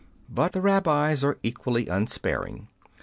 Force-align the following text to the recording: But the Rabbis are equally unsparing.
But 0.27 0.53
the 0.53 0.61
Rabbis 0.61 1.23
are 1.23 1.37
equally 1.43 1.85
unsparing. 1.87 2.67